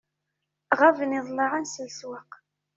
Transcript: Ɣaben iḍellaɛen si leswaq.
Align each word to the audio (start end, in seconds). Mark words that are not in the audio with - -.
Ɣaben 0.79 1.15
iḍellaɛen 1.19 1.65
si 1.71 1.81
leswaq. 1.87 2.31